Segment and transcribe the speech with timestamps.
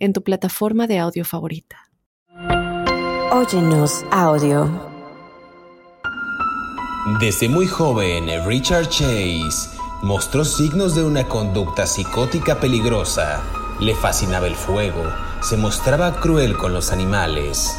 [0.00, 1.76] en tu plataforma de audio favorita.
[3.32, 4.68] Óyenos audio.
[7.20, 9.68] Desde muy joven, Richard Chase
[10.02, 13.42] mostró signos de una conducta psicótica peligrosa.
[13.78, 15.04] Le fascinaba el fuego,
[15.42, 17.70] se mostraba cruel con los animales.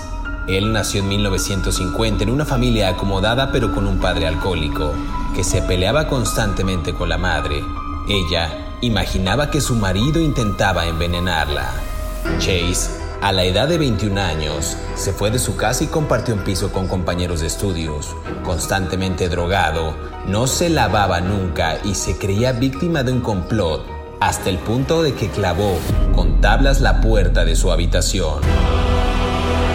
[0.47, 4.93] Él nació en 1950 en una familia acomodada pero con un padre alcohólico,
[5.35, 7.63] que se peleaba constantemente con la madre.
[8.07, 11.90] Ella imaginaba que su marido intentaba envenenarla.
[12.39, 16.43] Chase a la edad de 21 años, se fue de su casa y compartió un
[16.43, 18.15] piso con compañeros de estudios.
[18.43, 23.85] Constantemente drogado, no se lavaba nunca y se creía víctima de un complot,
[24.19, 25.77] hasta el punto de que clavó
[26.15, 28.41] con tablas la puerta de su habitación.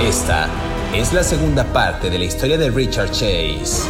[0.03, 0.49] Esta
[0.93, 3.89] es la segunda parte de la historia de Richard Chase.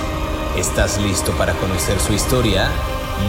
[0.59, 2.69] ¿Estás listo para conocer su historia?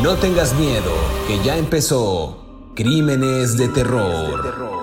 [0.03, 0.91] No tengas miedo,
[1.25, 2.37] que ya empezó
[2.75, 4.76] Crímenes de Terror.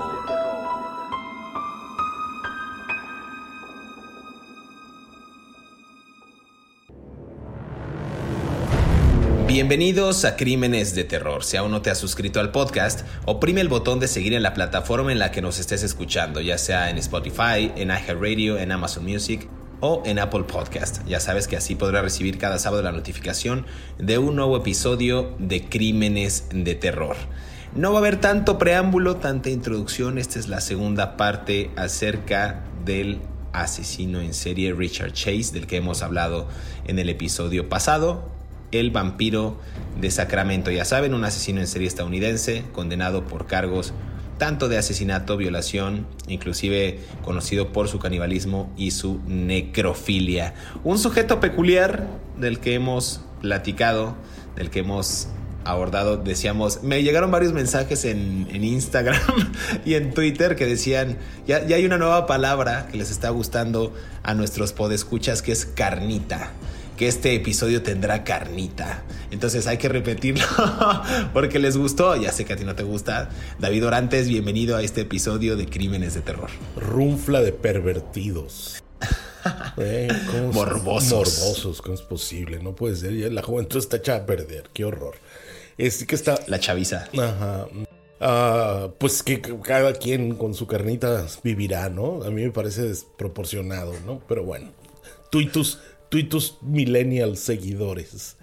[9.55, 11.44] Bienvenidos a Crímenes de Terror.
[11.44, 14.52] Si aún no te has suscrito al podcast, oprime el botón de seguir en la
[14.52, 19.05] plataforma en la que nos estés escuchando, ya sea en Spotify, en iHeartRadio, en Amazon
[19.05, 19.46] Music
[19.78, 21.06] o en Apple Podcast.
[21.06, 23.64] Ya sabes que así podrás recibir cada sábado la notificación
[23.96, 27.14] de un nuevo episodio de Crímenes de Terror.
[27.77, 30.18] No va a haber tanto preámbulo, tanta introducción.
[30.18, 33.20] Esta es la segunda parte acerca del
[33.52, 36.48] asesino en serie Richard Chase, del que hemos hablado
[36.89, 38.34] en el episodio pasado
[38.75, 39.58] el vampiro
[40.01, 40.70] de Sacramento.
[40.70, 43.92] Ya saben, un asesino en serie estadounidense condenado por cargos
[44.39, 50.55] tanto de asesinato, violación, inclusive conocido por su canibalismo y su necrofilia.
[50.83, 52.07] Un sujeto peculiar
[52.39, 54.17] del que hemos platicado,
[54.57, 55.29] del que hemos
[55.64, 59.20] abordado, decíamos, me llegaron varios mensajes en, Instagram
[59.85, 63.95] y en Twitter que decían, ya, ya hay una nueva palabra que les está gustando
[64.23, 66.51] a nuestros podescuchas que es carnita
[66.96, 69.05] que este episodio tendrá carnita.
[69.30, 70.44] Entonces hay que repetirlo
[71.32, 72.16] porque les gustó.
[72.16, 73.30] Ya sé que a ti no te gusta.
[73.58, 76.50] David Orantes, bienvenido a este episodio de Crímenes de Terror.
[76.77, 78.82] Runfla de pervertidos.
[79.77, 80.08] Eh,
[80.55, 81.12] morbosos.
[81.12, 82.60] Morbosos, ¿cómo es posible?
[82.62, 83.14] No puede ser.
[83.14, 84.70] Ya la juventud está hecha a perder.
[84.72, 85.16] Qué horror.
[85.76, 86.40] Es que está.
[86.46, 87.11] La chaviza.
[87.12, 87.66] Ajá.
[88.20, 92.22] Ah, pues que cada quien con su carnita vivirá, ¿no?
[92.22, 94.22] A mí me parece desproporcionado, ¿no?
[94.26, 94.72] Pero bueno.
[95.30, 95.80] Tú y tus
[96.19, 98.36] y tus millennial seguidores.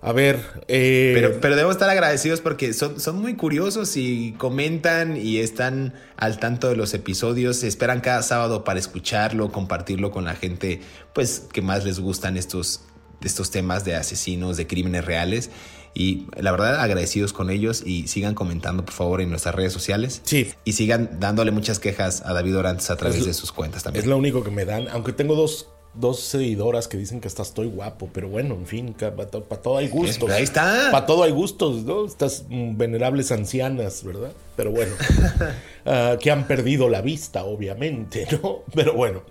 [0.00, 0.40] A ver.
[0.68, 5.94] Eh, pero, pero debemos estar agradecidos porque son, son muy curiosos y comentan y están
[6.16, 7.64] al tanto de los episodios.
[7.64, 10.80] esperan cada sábado para escucharlo, compartirlo con la gente,
[11.14, 12.82] pues que más les gustan estos,
[13.22, 15.50] estos temas de asesinos, de crímenes reales.
[15.94, 20.20] Y la verdad, agradecidos con ellos y sigan comentando, por favor, en nuestras redes sociales.
[20.22, 20.48] Sí.
[20.64, 24.04] Y sigan dándole muchas quejas a David Orantes a través de sus cuentas también.
[24.04, 27.48] Es lo único que me dan, aunque tengo dos dos seguidoras que dicen que estás
[27.48, 30.30] estoy guapo, pero bueno, en fin, para todo hay gustos.
[30.30, 30.88] Ahí está.
[30.92, 32.06] Para todo hay gustos, ¿no?
[32.06, 34.32] Estas venerables ancianas, ¿verdad?
[34.56, 34.94] Pero bueno,
[35.86, 38.62] ah, que han perdido la vista, obviamente, ¿no?
[38.74, 39.22] Pero bueno,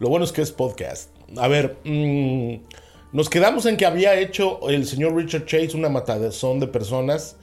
[0.00, 1.10] lo bueno es que es podcast.
[1.36, 2.54] A ver, mm,
[3.12, 7.36] nos quedamos en que había hecho el señor Richard Chase una matazón de personas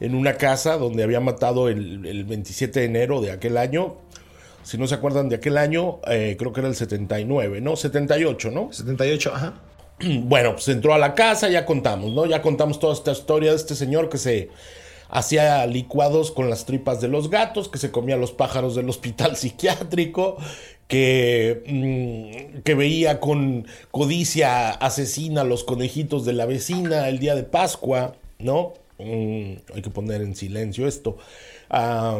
[0.00, 3.96] en una casa donde había matado el, el 27 de enero de aquel año
[4.62, 7.76] si no se acuerdan de aquel año, eh, creo que era el 79, ¿no?
[7.76, 8.72] 78, ¿no?
[8.72, 9.54] 78, ajá.
[10.24, 12.26] Bueno, pues entró a la casa, ya contamos, ¿no?
[12.26, 14.50] Ya contamos toda esta historia de este señor que se
[15.08, 19.36] hacía licuados con las tripas de los gatos, que se comía los pájaros del hospital
[19.36, 20.38] psiquiátrico,
[20.88, 27.44] que, mm, que veía con codicia asesina los conejitos de la vecina el día de
[27.44, 28.74] Pascua, ¿no?
[28.98, 31.16] Mm, hay que poner en silencio esto.
[31.70, 32.18] Ah,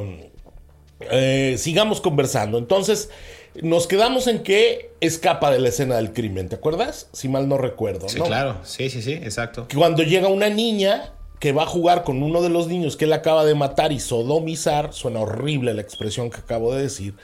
[1.10, 2.58] eh, sigamos conversando.
[2.58, 3.10] Entonces,
[3.60, 7.08] nos quedamos en que escapa de la escena del crimen, ¿te acuerdas?
[7.12, 8.08] Si mal no recuerdo.
[8.08, 9.66] Sí, claro, sí, sí, sí, exacto.
[9.75, 13.12] Cuando llega una niña que va a jugar con uno de los niños que él
[13.12, 17.14] acaba de matar y sodomizar, suena horrible la expresión que acabo de decir.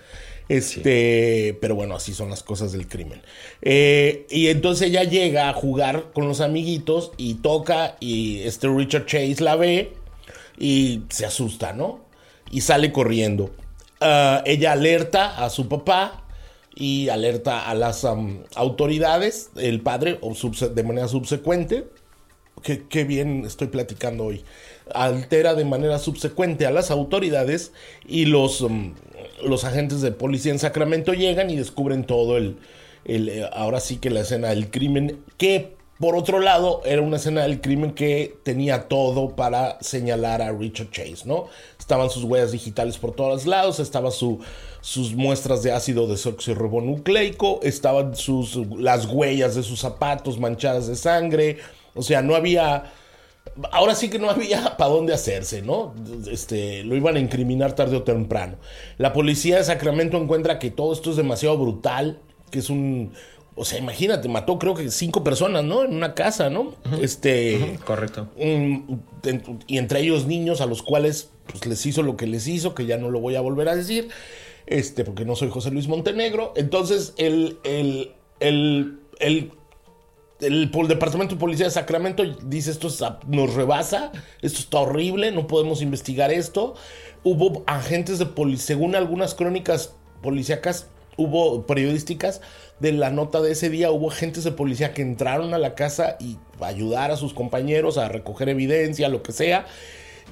[0.49, 3.23] Este, pero bueno, así son las cosas del crimen.
[3.63, 9.07] Eh, y entonces ella llega a jugar con los amiguitos y toca y este Richard
[9.07, 9.93] Chase la ve
[10.59, 12.01] y se asusta, ¿no?
[12.51, 13.51] Y sale corriendo
[14.01, 16.25] ah, ella alerta a su papá
[16.75, 18.07] y alerta a las
[18.55, 20.21] autoridades, el padre,
[20.75, 21.89] de manera subsecuente.
[22.63, 24.45] Qué, bien estoy platicando hoy.
[24.95, 27.73] Altera de manera subsecuente a las autoridades
[28.07, 28.65] y los,
[29.45, 32.59] los agentes de policía en Sacramento llegan y descubren todo el,
[33.05, 37.17] el, eh, ahora sí que la escena del crimen, que por otro lado, era una
[37.17, 41.47] escena del crimen que tenía todo para señalar a Richard Chase, ¿no?
[41.77, 44.39] Estaban sus huellas digitales por todos lados, estaban su,
[44.81, 51.59] sus muestras de ácido desoxirribonucleico, estaban sus, las huellas de sus zapatos manchadas de sangre,
[51.95, 52.93] o sea, no había...
[53.73, 55.95] Ahora sí que no había para dónde hacerse, ¿no?
[56.31, 58.57] Este, lo iban a incriminar tarde o temprano.
[58.99, 62.21] La policía de Sacramento encuentra que todo esto es demasiado brutal,
[62.53, 63.13] que es un,
[63.59, 65.85] o sea, imagínate, mató creo que cinco personas, ¿no?
[65.85, 66.75] En una casa, ¿no?
[67.01, 67.79] Este.
[67.85, 68.29] correcto.
[68.37, 72.87] y entre ellos niños a los cuales pues, les hizo lo que les hizo, que
[72.87, 74.09] ya no lo voy a volver a decir.
[74.67, 76.53] Este, porque no soy José Luis Montenegro.
[76.55, 79.51] Entonces, el, el, el, el
[80.41, 82.89] el, Departamento de Policía de Sacramento dice esto
[83.27, 86.75] nos rebasa, esto está horrible, no podemos investigar esto.
[87.25, 90.87] Hubo agentes de policía, según algunas crónicas policíacas,
[91.19, 92.41] hubo periodísticas
[92.79, 96.17] de la nota de ese día, hubo agentes de policía que entraron a la casa
[96.21, 99.67] y ayudar a sus compañeros a recoger evidencia, lo que sea,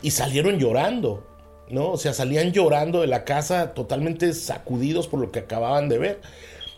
[0.00, 1.26] y salieron llorando,
[1.68, 1.90] ¿no?
[1.90, 6.20] O sea, salían llorando de la casa totalmente sacudidos por lo que acababan de ver.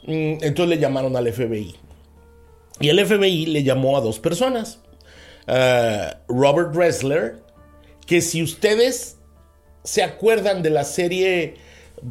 [0.04, 1.76] Mm, entonces le llamaron al FBI.
[2.80, 4.80] Y el FBI le llamó a dos personas.
[5.46, 7.42] Eh, Robert Ressler,
[8.06, 9.18] que si ustedes
[9.84, 11.56] se acuerdan de la serie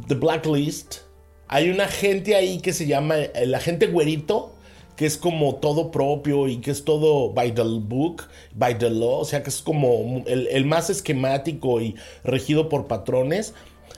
[0.06, 1.07] The Blacklist,
[1.48, 4.54] hay un agente ahí que se llama el agente güerito,
[4.96, 8.24] que es como todo propio y que es todo by the book,
[8.54, 13.54] by the law, o sea que es como el, más esquemático y regido por patrones,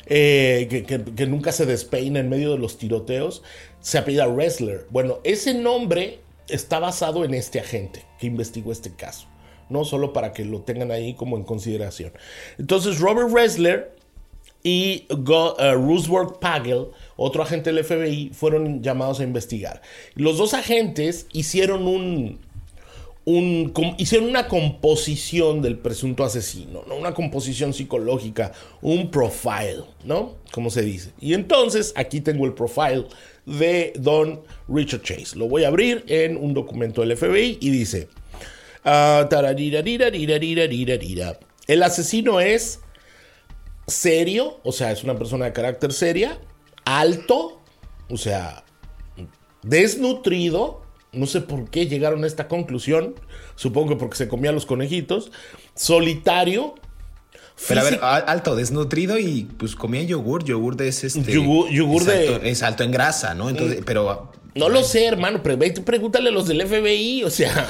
[0.07, 3.43] eh, que, nunca se despeina en medio de los tiroteos,
[3.81, 4.87] se apellida Wrestler.
[4.91, 9.27] Bueno, ese nombre está basado en este agente que investigó este caso,
[9.71, 12.13] no solo para que lo tengan ahí como en consideración.
[12.59, 14.00] Entonces, Robert Wrestler
[14.63, 16.87] y Go, uh, Pagel,
[17.17, 19.81] otro agente del FBI, fueron llamados a investigar.
[20.15, 22.39] Los dos agentes hicieron un,
[23.25, 26.97] un hicieron una composición del presunto asesino, ¿no?
[26.97, 28.53] una composición psicológica,
[28.83, 30.37] un profile, ¿no?
[30.53, 31.11] Como se dice.
[31.21, 33.07] Y entonces aquí tengo el profile
[33.47, 35.37] de Don Richard Chase.
[35.37, 38.09] Lo voy a abrir en un documento del FBI y dice:
[38.85, 39.27] uh,
[41.67, 42.81] El asesino es
[43.91, 46.39] serio, o sea, es una persona de carácter seria,
[46.85, 47.61] alto,
[48.09, 48.65] o sea,
[49.63, 50.83] desnutrido,
[51.13, 53.15] no sé por qué llegaron a esta conclusión,
[53.57, 55.31] supongo que porque se comía los conejitos,
[55.75, 56.75] solitario.
[57.69, 62.49] Pero a ver, alto, desnutrido y pues comía yogur, yogur de ese este, yogur, de...
[62.51, 63.51] es alto en grasa, ¿no?
[63.51, 63.85] Entonces, mm.
[63.85, 67.69] pero no lo sé, hermano, pero pregúntale a los del FBI, o sea,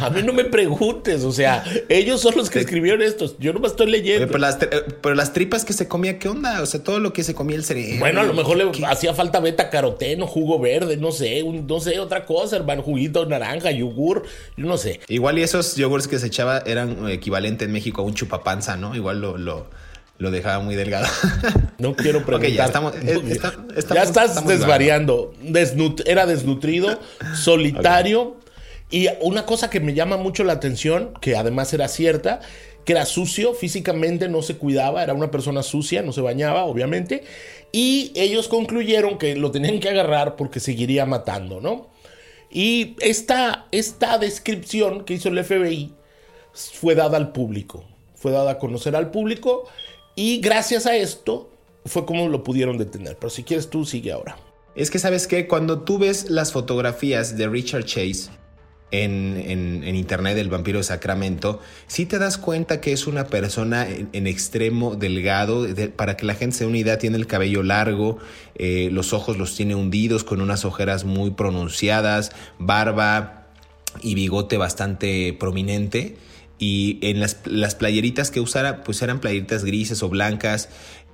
[0.00, 3.60] a mí no me preguntes, o sea, ellos son los que escribieron esto, yo no
[3.60, 4.26] me estoy leyendo.
[4.26, 4.58] Pero las,
[5.00, 6.62] pero las, tripas que se comía, ¿qué onda?
[6.62, 7.98] O sea, todo lo que se comía el cerebro.
[7.98, 11.98] Bueno, a lo mejor le hacía falta beta caroteno, jugo verde, no sé, no sé,
[11.98, 14.24] otra cosa, hermano, juguito naranja, yogur,
[14.56, 15.00] yo no sé.
[15.08, 18.94] Igual y esos yogures que se echaba eran equivalente en México a un chupapanza, ¿no?
[18.94, 19.66] Igual lo, lo
[20.18, 21.06] lo dejaba muy delgado.
[21.76, 22.52] No quiero preguntar.
[22.52, 23.40] ya, estamos, eh,
[23.92, 25.34] ya estás desvariando.
[26.06, 27.00] era desnutrido,
[27.34, 28.36] solitario.
[28.90, 32.40] Y una cosa que me llama mucho la atención, que además era cierta,
[32.84, 37.24] que era sucio, físicamente no se cuidaba, era una persona sucia, no se bañaba, obviamente.
[37.72, 41.90] Y ellos concluyeron que lo tenían que agarrar porque seguiría matando, ¿no?
[42.50, 45.92] Y esta, esta descripción que hizo el FBI
[46.52, 47.84] fue dada al público.
[48.14, 49.68] Fue dada a conocer al público
[50.14, 51.50] y gracias a esto
[51.86, 53.16] fue como lo pudieron detener.
[53.18, 54.36] Pero si quieres tú, sigue ahora.
[54.74, 58.30] Es que sabes que cuando tú ves las fotografías de Richard Chase
[58.90, 64.26] en, internet del vampiro de Sacramento, sí te das cuenta que es una persona en,
[64.26, 65.66] extremo delgado.
[65.96, 68.18] para que la gente se una idea, tiene el cabello largo,
[68.54, 73.46] eh, los ojos los tiene hundidos con unas ojeras muy pronunciadas, barba
[74.00, 76.16] y bigote bastante prominente
[76.58, 80.68] y en las, las playeritas que usara pues eran playeritas grises o blancas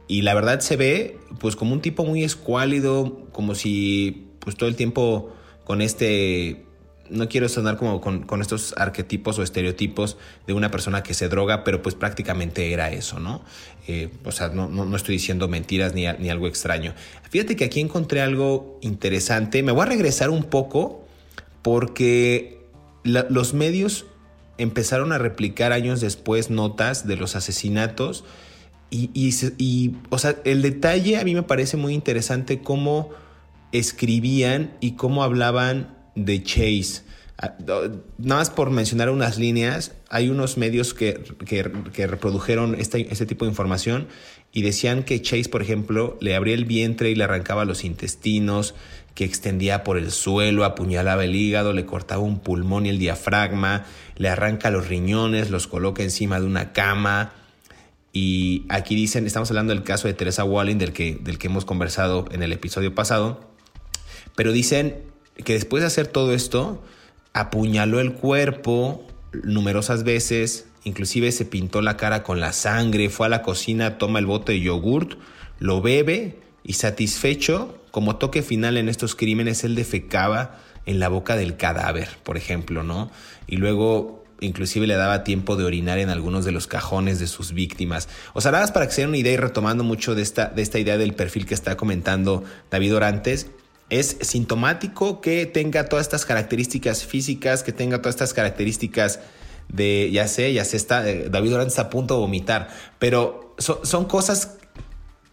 [0.07, 4.69] y la verdad se ve pues como un tipo muy escuálido, como si pues todo
[4.69, 5.33] el tiempo
[5.65, 6.65] con este
[7.11, 10.17] no quiero sonar como con, estos arquetipos o estereotipos
[10.47, 13.45] de una persona que se droga, pero pues prácticamente era eso, ¿no?
[13.89, 16.95] Eh, o sea, no, no, estoy diciendo mentiras ni, ni, algo extraño.
[17.31, 19.63] Fíjate que aquí encontré algo interesante.
[19.63, 21.05] Me voy a regresar un poco
[21.63, 22.61] porque
[23.03, 24.07] los medios
[24.61, 28.25] empezaron a replicar años después notas de los asesinatos
[28.91, 33.11] Y, y, o sea, el detalle a mí me parece muy interesante cómo
[33.73, 37.03] escribían y cómo hablaban de Chase.
[37.43, 37.55] Ah,
[38.19, 43.47] nada más por mencionar unas líneas, hay unos medios que, que, reprodujeron este, este, tipo
[43.47, 44.09] de información
[44.53, 48.75] y decían que Chase, por ejemplo, le abría el vientre y le arrancaba los intestinos,
[49.21, 53.85] que extendía por el suelo, apuñalaba el hígado, le cortaba un pulmón y el diafragma,
[54.17, 57.35] le arranca los riñones, los coloca encima de una cama.
[58.15, 61.67] Y aquí dicen, estamos hablando del caso de Teresa Walling, del que, del que hemos
[61.67, 63.45] conversado en el episodio pasado,
[64.37, 65.03] pero dicen
[65.45, 66.83] que después de hacer todo esto,
[67.35, 73.29] apuñaló el cuerpo numerosas veces, inclusive se pintó la cara con la sangre, fue a
[73.29, 75.19] la cocina, toma el bote de yogurt,
[75.59, 81.37] lo bebe y satisfecho, como toque final en estos crímenes, él defecaba en la boca
[81.37, 83.11] del cadáver, por ejemplo, ¿no?
[83.47, 87.53] Y luego inclusive le daba tiempo de orinar en algunos de los cajones de sus
[87.53, 88.09] víctimas.
[88.33, 90.47] O sea, nada más para que se den una idea y retomando mucho de esta,
[90.47, 93.49] de esta idea del perfil que está comentando David Orantes,
[93.91, 99.21] es sintomático que tenga todas estas características físicas, que tenga todas estas características
[99.69, 102.69] de, ya sé, ya sé, está, eh, David Orantes está a punto de vomitar,
[102.99, 104.57] pero son cosas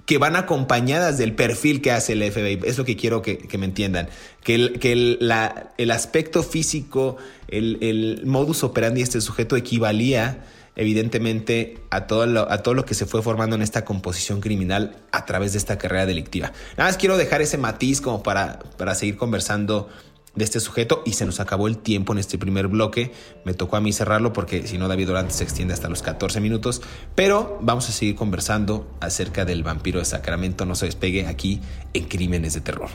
[0.08, 2.62] que van acompañadas del perfil que hace el FBI.
[2.64, 4.08] Es lo que quiero que, me entiendan.
[4.42, 7.18] Que el, que el, aspecto físico,
[7.50, 10.46] el, el, modus operandi de este sujeto equivalía
[10.78, 14.96] evidentemente a todo, lo, a todo lo que se fue formando en esta composición criminal
[15.12, 16.54] a través de esta carrera delictiva.
[16.78, 19.90] Nada más quiero dejar ese matiz como para, para seguir conversando
[20.38, 23.12] de este sujeto y se nos acabó el tiempo en este primer bloque.
[23.44, 26.40] Me tocó a mí cerrarlo porque si no David Durante se extiende hasta los 14
[26.40, 26.82] minutos.
[27.16, 30.66] Pero vamos a seguir conversando acerca del vampiro de Sacramento.
[30.66, 31.60] No se despegue aquí
[31.94, 32.90] en Crímenes de Terror.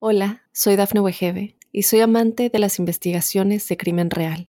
[0.00, 4.48] Hola, soy Dafne Wegebe y soy amante de las investigaciones de crimen real.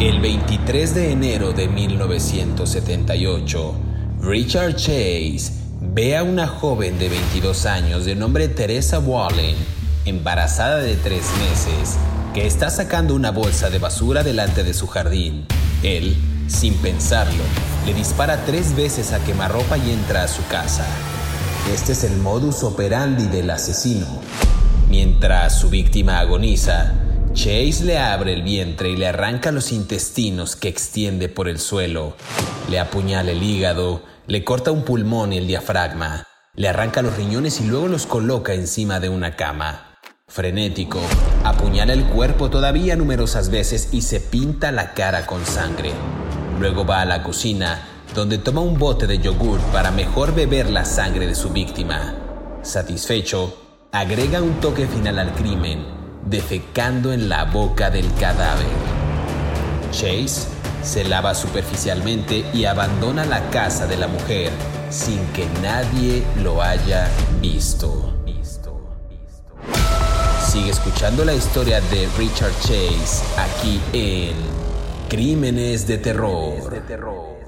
[0.00, 3.74] El 23 de enero de 1978,
[4.22, 9.56] Richard Chase ve a una joven de 22 años de nombre Teresa Wallen,
[10.06, 11.98] embarazada de tres meses,
[12.32, 15.44] que está sacando una bolsa de basura delante de su jardín.
[15.82, 16.16] Él,
[16.48, 17.44] sin pensarlo,
[17.84, 20.86] le dispara tres veces a quemarropa y entra a su casa.
[21.74, 24.06] Este es el modus operandi del asesino.
[24.88, 30.68] Mientras su víctima agoniza, Chase le abre el vientre y le arranca los intestinos que
[30.68, 32.16] extiende por el suelo.
[32.68, 36.24] Le apuñala el hígado, le corta un pulmón y el diafragma.
[36.56, 39.96] Le arranca los riñones y luego los coloca encima de una cama.
[40.26, 41.00] Frenético,
[41.44, 45.92] apuñala el cuerpo todavía numerosas veces y se pinta la cara con sangre.
[46.58, 50.84] Luego va a la cocina, donde toma un bote de yogur para mejor beber la
[50.84, 52.16] sangre de su víctima.
[52.62, 53.56] Satisfecho,
[53.92, 58.66] agrega un toque final al crimen defecando en la boca del cadáver.
[59.90, 60.48] Chase
[60.82, 64.50] se lava superficialmente y abandona la casa de la mujer
[64.90, 67.08] sin que nadie lo haya
[67.40, 68.14] visto.
[70.50, 74.34] Sigue escuchando la historia de Richard Chase aquí en
[75.08, 77.39] Crímenes de Terror.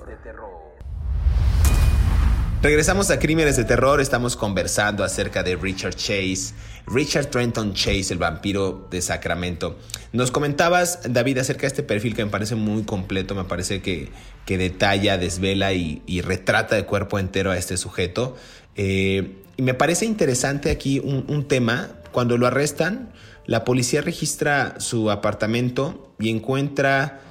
[2.63, 6.55] Regresamos a Crímenes de Terror, estamos conversando acerca de Richard Chase
[6.87, 9.77] Richard Trenton Chase, el vampiro de Sacramento.
[10.13, 14.11] Nos comentabas, David, acerca de este perfil que me parece muy completo, me parece que,
[14.47, 18.37] que detalla, desvela y, retrata de cuerpo entero a este sujeto.
[18.77, 23.13] Eh, y me parece interesante aquí un, un tema, cuando lo arrestan,
[23.45, 27.23] la policía registra su apartamento y encuentra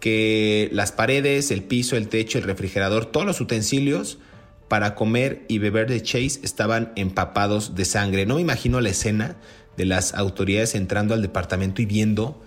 [0.00, 4.18] que las paredes, el piso, el techo, el refrigerador, todos los utensilios
[4.70, 8.24] para comer y beber de Chase estaban empapados de sangre.
[8.24, 9.34] No me imagino la escena
[9.76, 12.40] de las autoridades entrando al departamento y viendo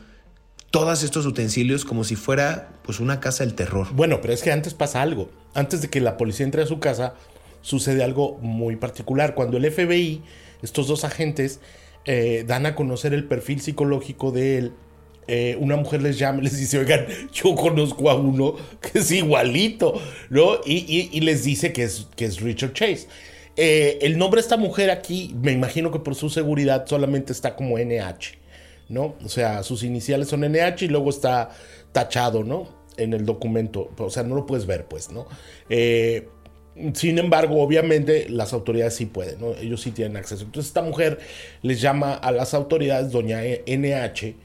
[0.72, 3.90] todos estos utensilios como si fuera pues una casa del terror.
[3.92, 5.32] Bueno, pero es que antes pasa algo.
[5.54, 7.16] Antes de que la policía entre a su casa,
[7.62, 9.36] sucede algo muy particular.
[9.36, 10.22] Cuando el FBI,
[10.62, 11.60] estos dos agentes,
[12.06, 14.74] eh, dan a conocer el perfil psicológico de él,
[15.28, 20.02] eh, una mujer les llama les dice, oigan, yo conozco a uno que es igualito,
[20.30, 20.60] ¿no?
[20.66, 23.08] Y, les dice que es, que es Richard Chase.
[23.56, 27.56] Eh, el nombre de esta mujer aquí, me imagino que por su seguridad solamente está
[27.56, 28.38] como NH,
[28.90, 29.16] ¿no?
[29.24, 31.52] O sea, sus iniciales son NH y luego está
[31.92, 32.68] tachado, ¿no?
[32.98, 35.28] En el documento, o sea, no lo puedes ver, pues, ¿no?
[35.70, 36.28] Eh,
[36.94, 39.54] sin embargo, obviamente las autoridades sí pueden, ¿no?
[39.56, 40.44] Ellos sí tienen acceso.
[40.44, 41.20] Entonces esta mujer
[41.62, 44.36] les llama a las autoridades, doña NH,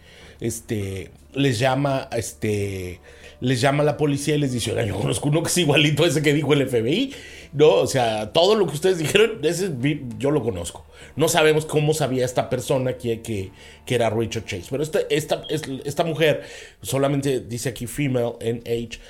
[0.41, 3.01] este, les llama, este,
[3.41, 6.09] les llama la policía y les dice, oiga, yo conozco uno que es igualito a
[6.09, 7.15] ese que dijo el FBI,
[7.53, 7.69] ¿no?
[7.75, 9.71] O sea, todo lo que ustedes dijeron, ese
[10.19, 10.85] yo lo conozco.
[11.17, 13.51] No sabemos cómo sabía esta persona que, que,
[13.87, 16.43] que era Richard Chase, pero esta, esta, esta mujer,
[16.83, 19.01] solamente dice aquí female en age,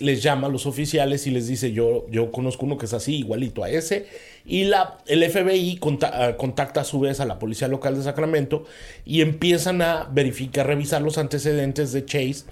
[0.00, 3.16] les llama a los oficiales y les dice, yo, yo conozco uno que es así,
[3.16, 4.06] igualito a ese,
[4.44, 8.64] y la, el FBI ah, contacta a su vez a la policía local de Sacramento
[9.04, 12.44] y empiezan a verificar, revisar los antecedentes de Chase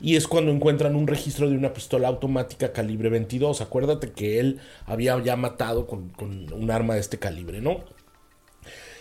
[0.00, 3.60] y es cuando encuentran un registro de una pistola automática calibre 22.
[3.60, 7.80] Acuérdate que él había ya matado con, con un arma de este calibre, ¿no?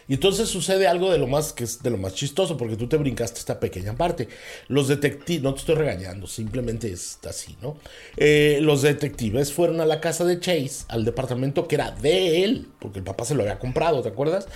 [0.07, 2.87] Y entonces sucede algo de lo más que es de lo más chistoso, porque tú
[2.87, 4.27] te brincaste esta pequeña parte.
[4.67, 7.77] Los detectives, no te estoy regañando, simplemente es así, ¿no?
[8.17, 12.67] Eh, los detectives fueron a la casa de Chase, al departamento que era de él,
[12.79, 14.47] porque el papá se lo había comprado, ¿te acuerdas?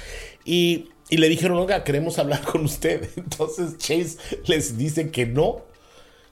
[0.46, 3.10] Y, y le dijeron, oiga, queremos hablar con usted.
[3.16, 5.64] Entonces Chase les dice que no,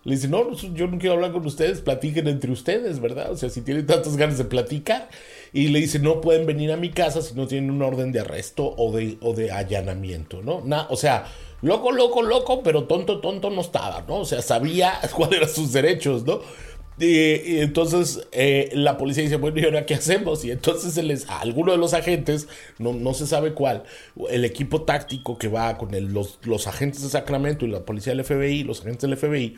[0.08, 3.30] le dice, no, yo no quiero hablar con ustedes, platiquen entre ustedes, ¿verdad?
[3.30, 5.10] O sea, si tienen tantas ganas de platicar.
[5.52, 8.22] Y le dice, no pueden venir a mi casa si no tienen una orden de
[8.22, 10.64] arresto o de, o de allanamiento, ¿no?
[10.90, 11.26] o sea,
[11.62, 14.20] loco, loco, loco, pero tonto, tonto no estaba, ¿no?
[14.20, 16.40] O sea, sabía cuáles eran sus derechos, ¿no?
[17.00, 20.44] Y, entonces eh, la policía dice, bueno, ¿y ahora qué hacemos?
[20.44, 22.48] Y entonces se alguno de los agentes,
[22.80, 23.84] no, no se sabe cuál,
[24.30, 28.26] el equipo táctico que va con los, los, agentes de Sacramento y la policía del
[28.26, 29.58] FBI, los agentes del FBI,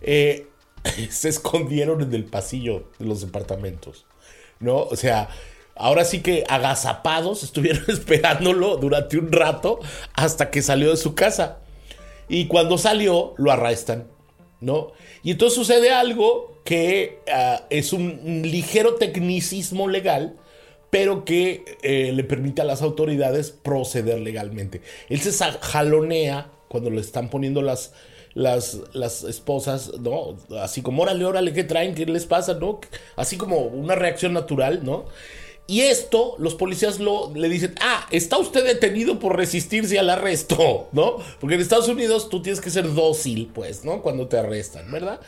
[0.00, 0.48] eh,
[1.10, 4.04] se escondieron en el pasillo de los departamentos,
[4.58, 4.78] ¿no?
[4.78, 5.28] O sea,
[5.76, 9.78] ahora sí que agazapados estuvieron esperándolo durante un rato
[10.14, 11.58] hasta que salió de su casa.
[12.28, 14.06] Y cuando salió, lo arrestan,
[14.62, 14.92] ¿no?
[15.22, 20.36] Y entonces sucede algo que ah, es un ligero tecnicismo legal,
[20.90, 24.80] pero que eh, le permite a las autoridades proceder legalmente.
[25.08, 27.92] Él se jalonea cuando le están poniendo las,
[28.34, 30.36] las, las esposas, ¿no?
[30.60, 31.94] Así como, órale, órale, ¿qué traen?
[31.94, 32.54] ¿Qué les pasa?
[32.54, 32.80] ¿No?
[33.16, 35.06] Así como una reacción natural, ¿no?
[35.66, 40.88] Y esto, los policías lo, le dicen, ah, está usted detenido por resistirse al arresto,
[40.92, 41.18] ¿no?
[41.40, 44.02] Porque en Estados Unidos tú tienes que ser dócil, pues, ¿no?
[44.02, 45.20] Cuando te arrestan, ¿verdad?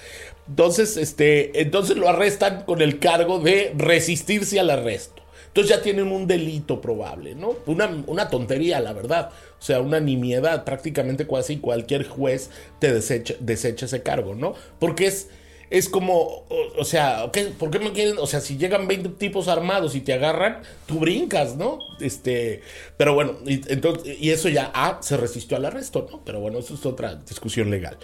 [0.48, 5.22] Entonces, este, entonces lo arrestan con el cargo de resistirse al arresto.
[5.54, 7.54] Entonces ya tienen un delito probable, ¿no?
[7.66, 9.30] Una, una tontería, la verdad.
[9.60, 10.64] O sea, una nimiedad.
[10.64, 14.54] Prácticamente casi cualquier juez te desecha, desecha ese cargo, ¿no?
[14.80, 15.28] Porque es
[15.70, 16.44] es como,
[16.78, 18.18] o, sea, ¿por qué me quieren?
[18.18, 21.78] O sea, si llegan 20 tipos armados y te agarran, tú brincas, ¿no?
[22.00, 22.62] Este,
[22.96, 26.22] pero bueno, y, entonces, y eso ya, ah, se resistió al arresto, ¿no?
[26.24, 27.96] Pero bueno, eso es otra discusión legal.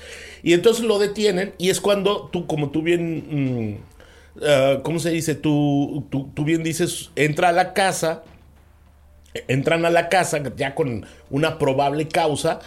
[0.43, 5.11] Y entonces lo detienen y es cuando tú, como tú bien, mm, ah, ¿cómo se
[5.11, 5.35] dice?
[5.35, 8.25] Tú, tú, tú bien dices, entra a la casa,
[9.49, 12.61] entran a la casa ya con una probable causa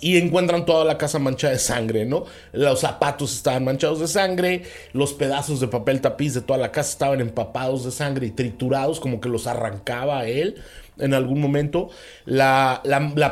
[0.00, 2.24] y encuentran toda la casa manchada de sangre, ¿no?
[2.52, 4.62] Los zapatos estaban manchados de sangre,
[4.92, 9.00] los pedazos de papel tapiz de toda la casa estaban empapados de sangre y triturados,
[9.00, 10.56] como que los arrancaba él
[11.00, 11.90] en algún momento.
[12.24, 12.82] La,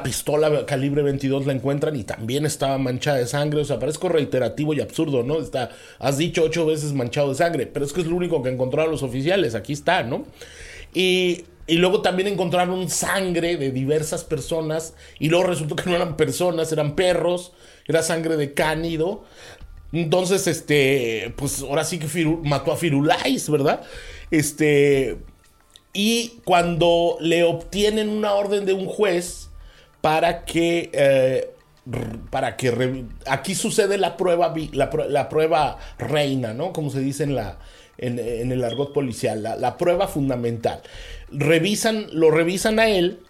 [0.03, 3.61] pistola calibre 22 la encuentran y también estaba manchada de sangre.
[3.61, 5.41] O sea, parezco reiterativo y absurdo, ¿no?
[5.41, 8.51] Está, has dicho ocho veces manchado de sangre, pero es que es lo único que
[8.51, 9.55] encontraron los oficiales.
[9.55, 10.25] Aquí está, ¿no?
[10.95, 14.95] Y y luego también encontraron sangre de diversas personas.
[15.19, 17.53] Y luego resultó que no eran personas, eran perros.
[17.87, 19.25] Era sangre de cánido.
[19.93, 23.83] Entonces, este, pues ahora sí que mató a Firulais, ¿verdad?
[24.31, 25.19] Este,
[25.93, 29.51] y cuando le obtienen una orden de un juez
[30.01, 31.51] para que, eh,
[32.31, 36.73] para que, aquí sucede la prueba, la, la, prueba reina, ¿no?
[36.73, 37.59] Como se dice en la,
[37.99, 40.81] en, el argot policial, la, prueba fundamental.
[41.31, 43.21] Revisan, lo revisan a él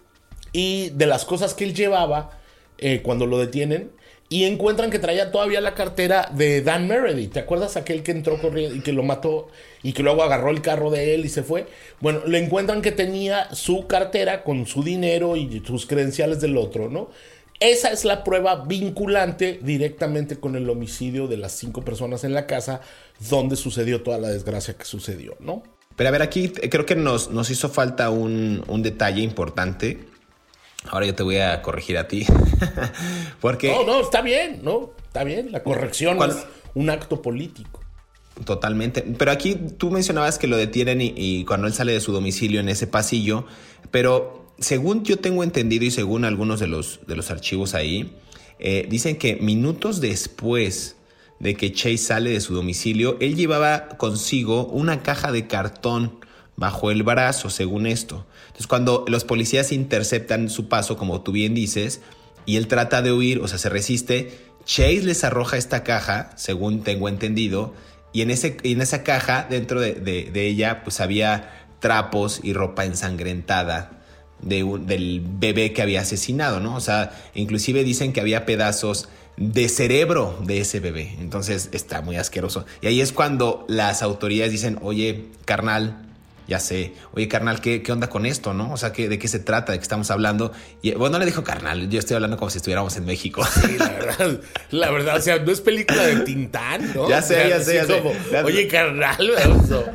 [0.53, 2.39] y de las cosas que él llevaba
[2.77, 3.91] eh, cuando lo detienen
[4.29, 7.33] y encuentran que traía todavía la cartera de Dan Meredith.
[7.33, 9.47] ¿Te acuerdas aquel que entró corriendo y que lo mató
[9.81, 11.65] y que luego agarró el carro de él y se fue?
[11.99, 16.89] Bueno, le encuentran que tenía su cartera con su dinero y sus credenciales del otro,
[16.89, 17.09] ¿no?
[17.59, 22.47] Esa es la prueba vinculante directamente con el homicidio de las cinco personas en la
[22.47, 22.79] casa
[23.29, 25.63] donde sucedió toda la desgracia que sucedió, ¿no?
[25.97, 30.07] Pero a ver, aquí creo que nos, nos hizo falta un, detalle importante.
[30.85, 32.25] Ahora yo te voy a corregir a ti.
[33.41, 33.67] Porque.
[33.67, 34.91] No, no, está bien, ¿no?
[35.07, 35.51] Está bien.
[35.51, 36.37] La corrección es
[36.73, 37.81] un acto político.
[38.45, 39.01] Totalmente.
[39.01, 42.61] Pero aquí tú mencionabas que lo detienen y, y, cuando él sale de su domicilio
[42.61, 43.45] en ese pasillo.
[43.91, 48.15] Pero según yo tengo entendido y según algunos de los, de los archivos ahí,
[48.59, 50.97] Eh, dicen que minutos después
[51.39, 56.19] de que Chase sale de su domicilio, él llevaba consigo una caja de cartón
[56.57, 58.25] bajo el brazo, según esto.
[58.47, 62.01] Entonces, cuando los policías interceptan su paso, como tú bien dices,
[62.45, 66.83] y él trata de huir, o sea, se resiste, Chase les arroja esta caja, según
[66.83, 67.73] tengo entendido,
[68.11, 73.98] y en, ese, en esa caja, dentro de, ella, pues había trapos y ropa ensangrentada
[74.41, 76.75] de del bebé que había asesinado, ¿no?
[76.75, 81.15] O sea, inclusive dicen que había pedazos de cerebro de ese bebé.
[81.19, 82.65] Entonces está muy asqueroso.
[82.81, 86.05] Y ahí es cuando las autoridades dicen, oye, carnal,
[86.49, 88.73] ya sé, oye, carnal, ¿qué, qué onda con esto, no?
[88.73, 89.71] O sea, ¿qué, ¿de qué se trata?
[89.71, 90.51] ¿De qué estamos hablando?
[90.81, 93.45] Y bueno, le dijo carnal, yo estoy hablando como si estuviéramos en México.
[93.45, 94.39] Sí, la verdad,
[94.71, 97.07] la verdad, o sea, no es película de Tintán, ¿no?
[97.07, 98.01] Ya sé, ya sé, ya sé.
[98.43, 99.93] Oye, carnal, o sea,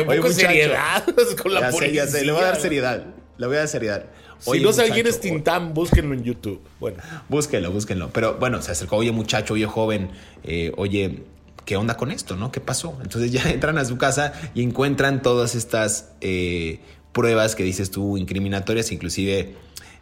[0.00, 1.04] un poco seriedad
[1.42, 2.06] con la ya policía.
[2.06, 3.04] Sé, ya sé, le voy a dar seriedad,
[3.38, 4.06] le voy a dar seriedad.
[4.44, 6.60] Oye, si no saben quién es Tintán, búsquenlo en YouTube.
[6.78, 6.98] Bueno.
[7.28, 8.10] Búsquenlo, búsquenlo.
[8.12, 10.10] Pero bueno, se acercó, oye muchacho, oye joven,
[10.44, 11.24] eh, oye,
[11.64, 12.36] ¿qué onda con esto?
[12.36, 12.52] ¿No?
[12.52, 12.98] ¿Qué pasó?
[13.02, 16.80] Entonces ya entran a su casa y encuentran todas estas eh,
[17.12, 19.54] pruebas que dices tú, incriminatorias, inclusive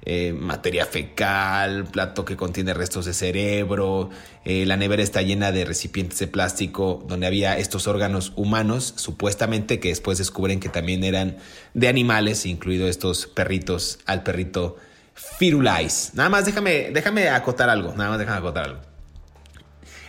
[0.04, 4.10] eh, materia fecal, plato que contiene restos de cerebro,
[4.44, 9.80] eh, la nevera está llena de recipientes de plástico donde había estos órganos humanos, supuestamente
[9.80, 11.38] que después descubren que también eran
[11.72, 14.76] de animales, incluido estos perritos, al perrito
[15.14, 16.10] Firulais.
[16.14, 18.80] Nada más déjame, déjame acotar algo, nada más déjame acotar algo.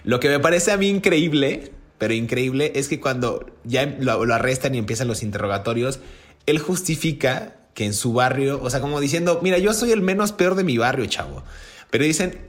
[0.04, 4.76] Lo que me parece a mí increíble, pero increíble, es que cuando ya lo, arrestan
[4.76, 6.00] y empiezan los interrogatorios,
[6.46, 10.32] él justifica que en su barrio, o sea, como diciendo, mira, yo soy el menos
[10.32, 11.44] peor de mi barrio, chavo.
[11.92, 12.40] Pero dicen,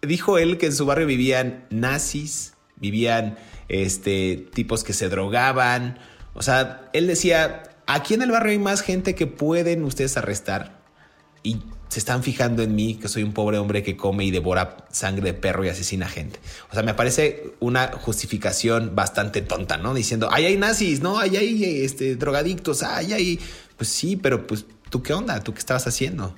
[0.00, 5.98] dijo él que en su barrio vivían nazis, vivían este, tipos que se drogaban.
[6.34, 10.82] O sea, él decía, aquí en el barrio hay más gente que pueden ustedes arrestar.
[11.42, 11.58] Y
[11.88, 15.24] se están fijando en mí, que soy un pobre hombre que come y devora sangre
[15.24, 16.40] de perro y asesina gente.
[16.70, 19.92] O sea, me parece una justificación bastante tonta, ¿no?
[19.92, 21.18] Diciendo, ay, hay nazis, ¿no?
[21.18, 23.40] Ay, hay este, drogadictos, ay, hay...
[23.82, 25.42] Pues sí, pero pues ¿Tú qué onda?
[25.42, 26.36] ¿Tú qué estabas haciendo?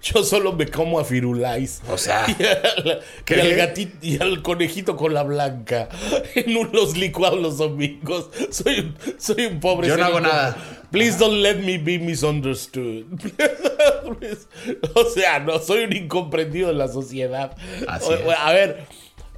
[0.00, 1.82] Yo, solo me como a Firulais.
[1.90, 2.24] O sea,
[3.28, 5.90] y, al gatito y al conejito con la blanca
[6.36, 8.30] en unos licuados los domingos.
[8.50, 9.88] Soy un, soy un pobre.
[9.88, 10.56] Yo no hago nada.
[10.90, 13.04] Please don't let me be misunderstood.
[14.94, 17.56] o sea, no soy un incomprendido de la sociedad.
[17.88, 18.86] Así A ver,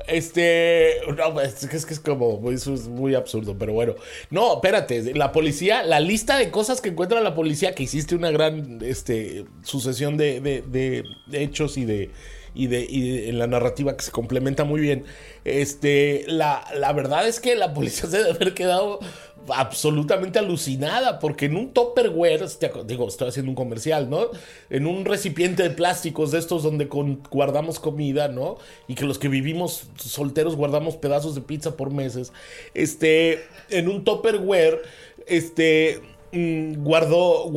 [0.07, 3.95] este, no, es que es, como, eso es muy absurdo, pero bueno.
[4.31, 8.31] No, espérate, la policía, la lista de cosas que encuentra la policía, que hiciste una
[8.31, 12.11] gran este, sucesión de, de, hechos y de,
[12.55, 15.05] y de, y en la narrativa que se complementa muy bien.
[15.45, 19.01] Este, la, la verdad es que la policía se debe haber quedado
[19.49, 22.45] absolutamente alucinada porque en un Tupperware,
[22.87, 24.29] digo, estoy haciendo un comercial, ¿no?
[24.71, 26.85] En un recipiente de plásticos de estos donde
[27.31, 28.59] guardamos comida, ¿no?
[28.87, 32.33] Y que los que vivimos solteros guardamos pedazos de pizza por meses.
[32.75, 34.83] Este, en un Tupperware,
[35.27, 36.01] este,
[36.35, 37.53] Mm, guardó,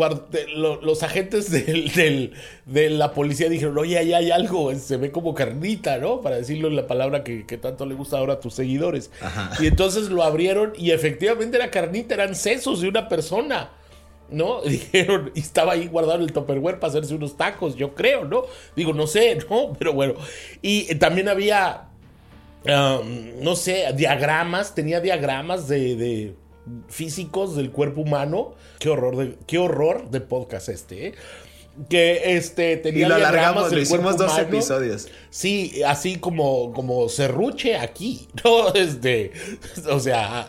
[0.82, 1.50] los agentes
[1.96, 2.34] del,
[2.66, 6.20] de la policía dijeron, oye, ahí hay algo, se ve como carnita, ¿no?
[6.20, 9.12] Para decirlo en la palabra que, tanto le gusta ahora a tus seguidores.
[9.60, 13.72] Y entonces lo abrieron y efectivamente era carnita, eran sesos de una persona.
[14.30, 14.62] ¿no?
[14.66, 18.44] Dijeron, y estaba ahí guardado el topperware para hacerse unos tacos, yo creo, ¿no?
[18.76, 19.72] Digo, no sé, ¿no?
[19.80, 20.16] Pero bueno.
[20.62, 21.90] Y también había,
[22.66, 26.36] um, no sé, diagramas, tenía diagramas de
[26.88, 28.54] físicos del cuerpo humano.
[28.80, 31.14] Qué horror de, qué horror de podcast este, ¿eh?
[31.90, 35.10] que este tenía y lo alargamos, lo hicimos dos episodios.
[35.30, 39.32] Sí, así como como serruche aquí, no este,
[39.90, 40.48] o sea,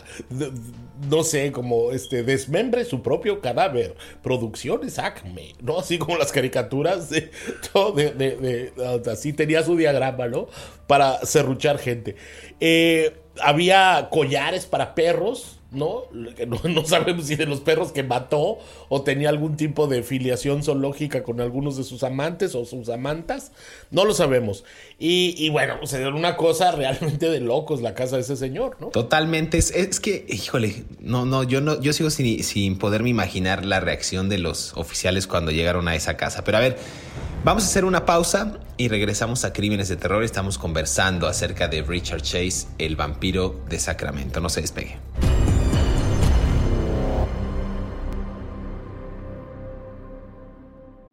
[1.10, 7.10] no sé, como este desmembre su propio cadáver, producciones Acme, no así como las caricaturas
[7.10, 7.30] de,
[7.94, 10.46] de, de, así tenía su diagrama, ¿no?
[10.86, 12.16] Para serruchar gente.
[12.60, 16.04] Eh, había collares para perros ¿no?
[16.68, 16.84] ¿no?
[16.84, 21.40] sabemos si de los perros que mató o tenía algún tipo de filiación zoológica con
[21.40, 23.52] algunos de sus amantes o sus amantas,
[23.90, 24.64] no lo sabemos.
[24.98, 28.88] Y, bueno, se dio una cosa realmente de locos la casa de ese señor, ¿no?
[28.88, 33.64] Totalmente, es, es que, híjole, no, no, yo no, yo sigo sin, sin poderme imaginar
[33.64, 36.44] la reacción de los oficiales cuando llegaron a esa casa.
[36.44, 36.76] Pero a ver,
[37.44, 40.22] vamos a hacer una pausa y regresamos a Crímenes de Terror.
[40.22, 44.40] Estamos conversando acerca de Richard Chase, el vampiro de Sacramento.
[44.40, 44.96] No se despegue.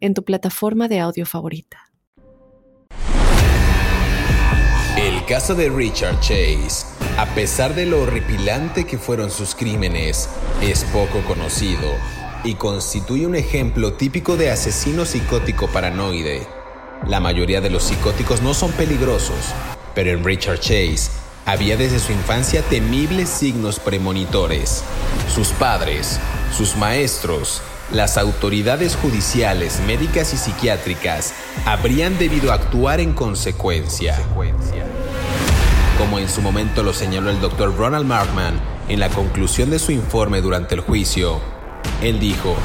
[0.00, 1.90] en tu plataforma de audio favorita.
[4.96, 6.86] El caso de Richard Chase,
[7.16, 10.28] a pesar de lo horripilante que fueron sus crímenes,
[10.60, 11.90] es poco conocido
[12.44, 16.46] y constituye un ejemplo típico de asesino psicótico paranoide
[17.06, 19.54] la mayoría de los psicóticos no son peligrosos,
[19.94, 21.10] pero en Richard Chase
[21.46, 24.84] había desde su infancia temibles signos premonitores.
[25.34, 26.20] Sus padres,
[26.54, 34.16] sus maestros, las autoridades judiciales, médicas y psiquiátricas habrían debido actuar en consecuencia.
[35.98, 39.92] Como en su momento lo señaló el doctor Ronald Markman en la conclusión de su
[39.92, 41.40] informe durante el juicio,
[42.02, 42.56] él dijo,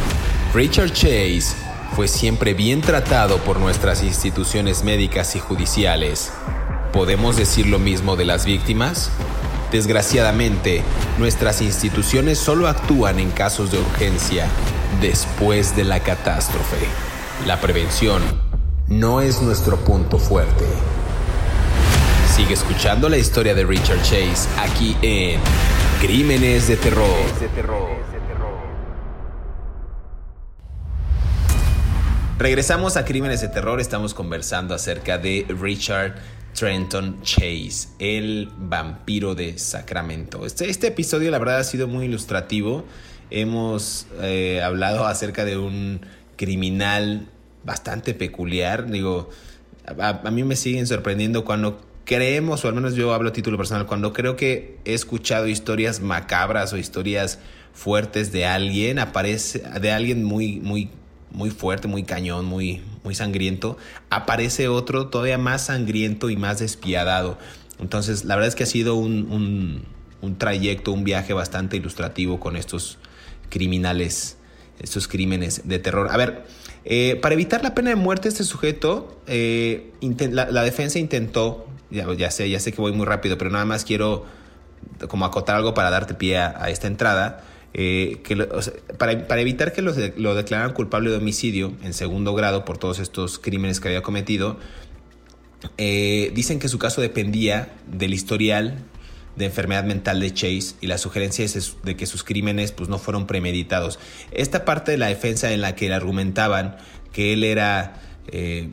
[0.53, 1.55] Richard Chase
[1.95, 6.31] fue siempre bien tratado por nuestras instituciones médicas y judiciales.
[6.93, 9.11] ¿Podemos decir lo mismo de las víctimas?
[9.71, 10.83] Desgraciadamente,
[11.17, 14.47] nuestras instituciones solo actúan en casos de urgencia,
[15.01, 16.77] después de la catástrofe.
[17.45, 18.21] La prevención
[18.87, 20.65] no es nuestro punto fuerte.
[22.33, 25.39] Sigue escuchando la historia de Richard Chase aquí en
[26.01, 27.07] Crímenes de Terror.
[32.37, 36.15] Regresamos a Crímenes de Terror, estamos conversando acerca de Richard
[36.53, 40.45] Trenton Chase, el vampiro de Sacramento.
[40.45, 42.85] Este, este episodio la verdad ha sido muy ilustrativo.
[43.29, 46.01] Hemos eh, hablado acerca de un
[46.35, 47.27] criminal
[47.63, 48.89] bastante peculiar.
[48.89, 49.29] Digo,
[49.97, 53.85] a, mí me siguen sorprendiendo cuando creemos, o al menos yo hablo a título personal,
[53.85, 57.39] cuando creo que he escuchado historias macabras o historias
[57.73, 60.89] fuertes de alguien, aparece de alguien muy, muy
[61.35, 63.77] muy fuerte, muy cañón, muy, muy sangriento,
[64.09, 67.37] aparece otro todavía más sangriento y más despiadado.
[67.79, 69.83] Entonces, la verdad es que ha sido un,
[70.37, 72.97] trayecto, un viaje bastante ilustrativo con estos
[73.49, 74.37] criminales,
[74.79, 76.09] estos crímenes de terror.
[76.11, 76.43] A ver,
[76.83, 79.91] eh, para evitar la pena de muerte, este sujeto, eh,
[80.31, 84.25] la, defensa intentó, ya, sé, ya sé que voy muy rápido, pero nada más quiero
[85.07, 87.43] como acotar algo para darte pie a esta entrada.
[87.77, 88.37] Eh, que
[88.97, 93.37] para, evitar que lo, lo declararan culpable de homicidio en segundo grado por todos estos
[93.37, 94.57] crímenes que había cometido,
[95.77, 98.85] dicen que su caso dependía del historial
[99.35, 101.45] de enfermedad mental de Chase y la sugerencia
[101.83, 103.99] de que sus crímenes pues, no fueron premeditados.
[104.31, 106.77] Esta parte de la defensa en la que le argumentaban
[107.11, 108.01] que él era...
[108.31, 108.69] Eh,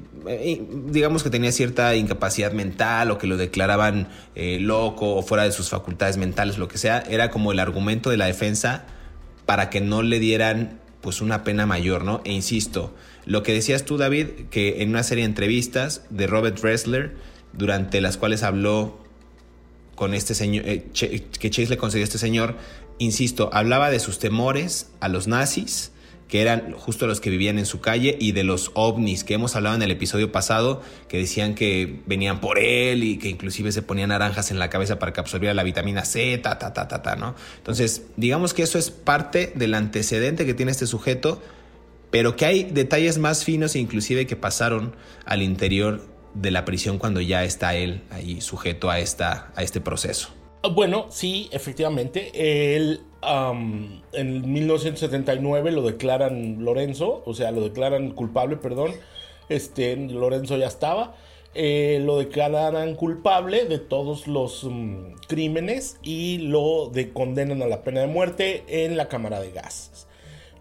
[0.87, 5.69] digamos que tenía cierta incapacidad mental o que lo declaraban loco o fuera de sus
[5.69, 8.87] facultades mentales, lo que sea, era como el argumento de la defensa
[9.45, 12.23] para que no le dieran pues una pena mayor, ¿no?
[12.25, 12.95] E insisto,
[13.27, 17.15] lo que decías tú, David, que en una serie de entrevistas de Robert Ressler,
[17.53, 19.02] durante las cuales habló
[19.95, 22.57] con este señor, eh, que Chase le concedió a este señor,
[22.99, 25.93] insisto, hablaba de sus temores a los nazis,
[26.29, 29.55] que eran justo los que vivían en su calle, y de los ovnis que hemos
[29.55, 33.83] hablado en el episodio pasado, que decían que venían por él y que inclusive se
[33.83, 37.03] ponían naranjas en la cabeza para que absorbiera la vitamina C, ta, ta, ta, ta,
[37.03, 37.35] ta, ¿no?
[37.59, 41.43] Entonces, digamos que eso es parte del antecedente que tiene este sujeto,
[42.11, 44.95] pero que hay detalles más finos inclusive que pasaron
[45.27, 49.81] al interior de la prisión cuando ya está él ahí sujeto a, esta, a este
[49.81, 50.31] proceso.
[50.71, 52.77] Bueno, sí, efectivamente.
[52.77, 53.01] Él
[54.13, 58.93] en 1979 lo declaran Lorenzo, o sea, lo declaran culpable, perdón.
[59.49, 61.15] Este, Lorenzo ya estaba.
[61.55, 67.83] Eh, lo declaran culpable de todos los mm, crímenes y lo de, condenan a la
[67.83, 70.07] pena de muerte en la cámara de gas.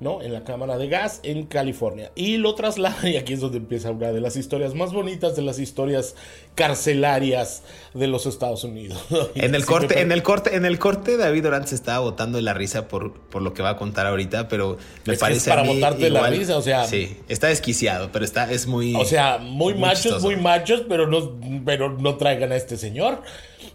[0.02, 0.22] ¿No?
[0.24, 2.12] En la cámara de gas en California.
[2.16, 5.44] Y lo traslada, y aquí es donde empieza una de las historias más bonitas de
[5.44, 6.16] las historias
[6.56, 9.00] carcelarias de los Estados Unidos.
[9.36, 12.42] en el corte, en el corte, en el corte, David Durant se estaba botando de
[12.42, 16.10] la risa por, por lo que va a contar ahorita, pero me parece para botarte
[16.10, 16.86] la risa, o sea.
[16.86, 18.96] Sí, está desquiciado, pero está, es muy.
[18.96, 23.22] O sea, muy, machos, muy machos, pero no, pero no traigan a este señor.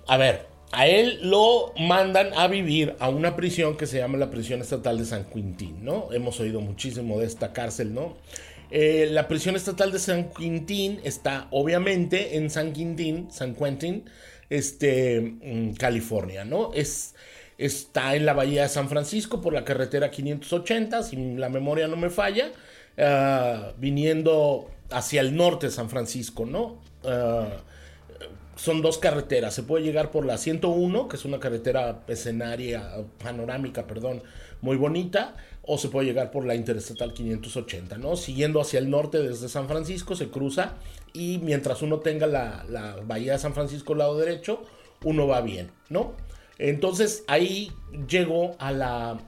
[0.08, 4.30] A ver, a él lo mandan a vivir a una prisión que se llama la
[4.30, 6.08] prisión estatal de San Quintín, ¿no?
[6.12, 8.16] Hemos oído muchísimo de esta cárcel, ¿no?
[8.70, 14.04] Eh, la prisión estatal de San Quintín está obviamente en San Quintín, San Quentin,
[14.50, 15.36] este,
[15.78, 16.72] California, ¿no?
[16.74, 17.14] Es,
[17.58, 21.96] está en la bahía de San Francisco por la carretera 580, si la memoria no
[21.96, 22.52] me falla,
[22.98, 26.80] ah, viniendo hacia el norte de San Francisco, ¿no?
[27.04, 27.48] Uh,
[28.66, 29.54] son dos carreteras.
[29.54, 34.24] Se puede llegar por la 101, que es una carretera escenaria, panorámica, perdón,
[34.60, 38.16] muy bonita, o se puede llegar por la Interestatal 580, ¿no?
[38.16, 40.74] Siguiendo hacia el norte desde San Francisco se cruza
[41.12, 44.62] y mientras uno tenga la, la bahía de San Francisco al lado derecho,
[45.04, 46.14] uno va bien, ¿no?
[46.58, 47.70] Entonces ahí
[48.08, 49.20] llegó a la,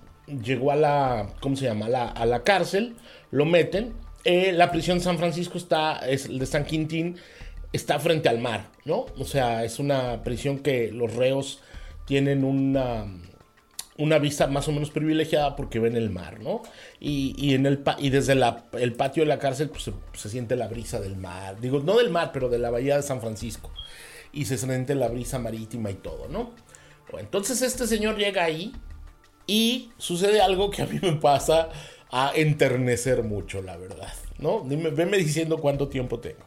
[0.42, 1.88] llegó a la, ¿cómo se llama?
[1.88, 2.96] La, a la cárcel,
[3.30, 3.94] lo meten.
[4.24, 7.18] Eh, la prisión de San Francisco está, es de San Quintín,
[7.72, 9.06] está frente al mar, ¿no?
[9.18, 11.60] O sea, es una prisión que los reos
[12.06, 13.06] tienen una
[13.98, 16.62] una vista más o menos privilegiada porque ven el mar, ¿no?
[17.00, 21.00] Y, en el, y desde el patio de la cárcel pues, se, siente la brisa
[21.00, 21.60] del mar.
[21.60, 23.72] Digo, no del mar, pero de la bahía de San Francisco.
[24.32, 26.52] Y se siente la brisa marítima y todo, ¿no?
[27.18, 28.70] entonces este señor llega ahí
[29.46, 31.70] y sucede algo que a mí me pasa
[32.12, 34.62] a enternecer mucho, la verdad, ¿no?
[34.68, 36.44] Dime, venme diciendo cuánto tiempo tengo.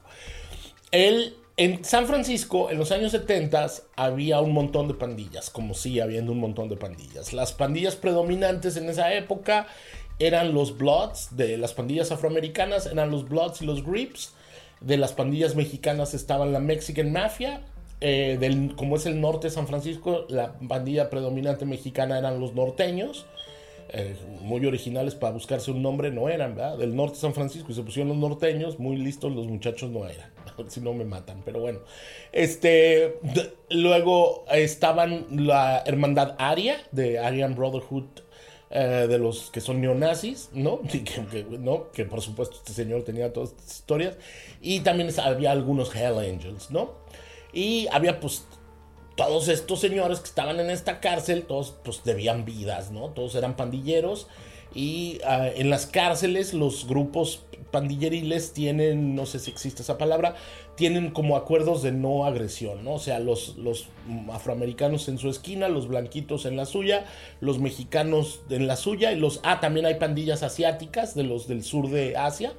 [0.92, 6.02] Él en San Francisco, en los años 70, había un montón de pandillas, como sigue
[6.02, 7.34] habiendo un montón de pandillas.
[7.34, 9.68] Las pandillas predominantes en esa época
[10.18, 14.34] eran los Bloods, de las pandillas afroamericanas eran los Bloods y los Grips.
[14.80, 17.62] De las pandillas mexicanas estaban la Mexican Mafia.
[18.00, 23.28] Eh, como es el norte de San Francisco, la pandilla predominante mexicana eran los norteños.
[23.94, 26.78] Eh, muy originales para buscarse un nombre no eran, ¿verdad?
[26.78, 30.08] Del norte de San Francisco y se pusieron los norteños, muy listos los muchachos no
[30.08, 30.32] eran,
[30.70, 31.80] si no me matan, pero bueno.
[32.32, 33.20] Este,
[33.70, 38.22] luego estaban la hermandad Aria, de Aryan Brotherhood,
[38.70, 40.80] eh, de los que son neonazis, ¿no?
[40.90, 41.92] Que, ¿no?
[41.92, 44.18] que por supuesto este señor tenía todas estas historias,
[44.62, 46.94] y también había algunos Hell Angels, ¿no?
[47.52, 48.48] Y había pues
[49.28, 53.10] todos estos señores que estaban en esta cárcel, todos pues debían vidas, ¿no?
[53.10, 54.28] Todos eran pandilleros
[54.74, 60.36] y ah, en las cárceles los grupos pandilleriles tienen, no sé si existe esa palabra,
[60.76, 62.94] tienen como acuerdos de no agresión, ¿no?
[62.94, 63.88] O sea, los, los
[64.32, 67.06] afroamericanos en su esquina, los blanquitos en la suya,
[67.40, 69.40] los mexicanos en la suya y los...
[69.44, 72.54] Ah, también hay pandillas asiáticas de los del sur de Asia,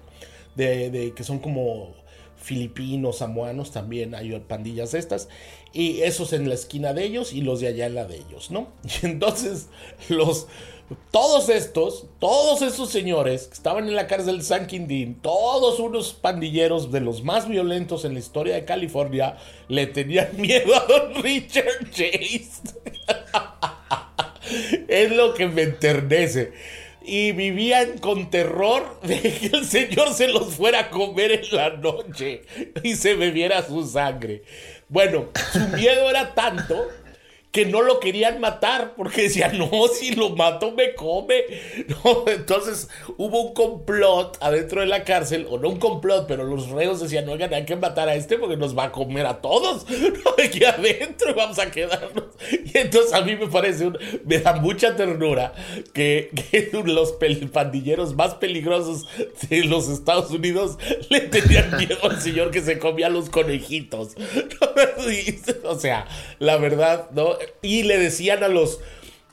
[0.54, 1.94] de, de que son como
[2.42, 5.28] filipinos, samoanos, también hay pandillas estas,
[5.72, 8.50] y esos en la esquina de ellos y los de allá en la de ellos,
[8.50, 8.68] ¿no?
[9.02, 9.68] Y entonces
[10.08, 10.46] los,
[11.10, 16.12] todos estos, todos esos señores que estaban en la cárcel de San Quintín, todos unos
[16.12, 19.36] pandilleros de los más violentos en la historia de California,
[19.68, 22.62] le tenían miedo a don Richard Chase.
[24.88, 26.52] es lo que me enternece
[27.04, 31.70] y vivían con terror de que el Señor se los fuera a comer en la
[31.70, 32.42] noche
[32.82, 34.42] y se bebiera su sangre.
[34.88, 36.88] Bueno, su miedo era tanto
[37.52, 41.44] que no lo querían matar porque decían, no, si lo mato me come.
[42.26, 42.88] entonces
[43.18, 47.28] hubo un complot adentro de la cárcel, o no un complot, pero los reos decían,
[47.28, 49.84] oigan, hay que matar a este porque nos va a comer a todos.
[50.42, 52.24] Aquí adentro vamos a quedarnos.
[52.50, 53.90] Y entonces a mí me parece,
[54.24, 55.52] me da mucha ternura
[55.92, 56.30] que,
[56.84, 57.14] los
[57.52, 59.06] pandilleros más peligrosos
[59.48, 60.78] de los Estados Unidos
[61.10, 64.16] le tenían miedo al señor que se comía los conejitos.
[65.64, 66.06] o sea,
[66.38, 67.41] la verdad, ¿no?
[67.62, 68.80] Y le decían a los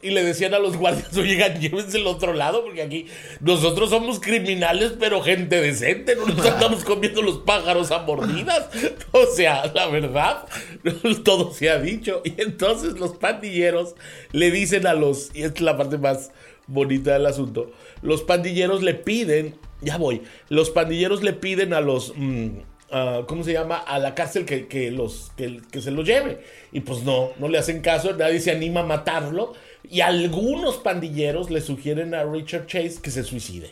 [0.01, 3.07] y le decían a los guardias, oigan, llévense el otro lado, porque aquí
[3.41, 8.69] nosotros somos criminales, pero gente decente, no nos andamos comiendo los pájaros a mordidas.
[9.11, 10.45] O sea, la verdad,
[11.23, 12.21] todo se ha dicho.
[12.23, 13.95] Y entonces los pandilleros
[14.31, 16.31] le dicen a los, y esta es la parte más
[16.67, 17.71] bonita del asunto,
[18.03, 22.13] los pandilleros le piden, ya voy, los pandilleros le piden a los...
[22.15, 22.59] Mm,
[22.91, 23.77] Ah, ¿cómo se llama?
[23.77, 26.39] A la cárcel que, los, que, se lo lleve.
[26.71, 29.53] Y pues no, no le hacen caso, nadie se anima a matarlo.
[29.89, 33.71] Y algunos pandilleros le sugieren a Richard Chase que se suicide.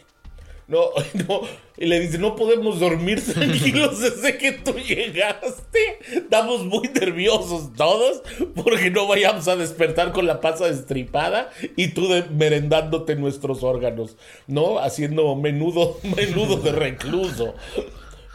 [0.67, 0.89] No,
[1.27, 1.41] no,
[1.77, 5.99] y le dice, no podemos dormir tranquilos desde que tú llegaste.
[6.13, 8.21] Estamos muy nerviosos todos
[8.53, 14.79] porque no vayamos a despertar con la pasa destripada y tú merendándote nuestros órganos, ¿no?
[14.79, 17.55] Haciendo menudo, menudo de recluso.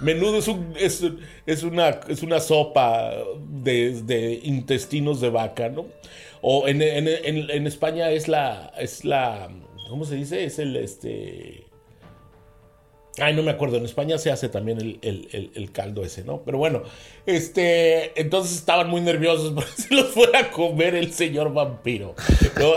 [0.03, 3.13] Menudo es, un, es, una, es una sopa
[3.49, 5.87] de, intestinos de vaca, ¿no?
[6.41, 9.49] O en, en, España es la, es la,
[9.89, 10.45] ¿cómo se dice?
[10.45, 11.67] Es el, este,
[13.19, 16.43] Ay, no me acuerdo, en España se hace también el, caldo ese, ¿no?
[16.45, 16.83] Pero bueno,
[17.27, 22.15] este, entonces estaban muy nerviosos porque se los fuera a comer el señor vampiro.